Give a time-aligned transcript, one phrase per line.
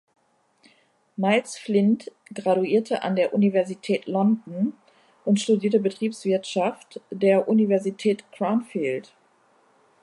[1.15, 4.73] Miles Flint graduierte an der Universität London
[5.25, 9.13] und studierte Betriebswirtschaft der Universität Cranfield.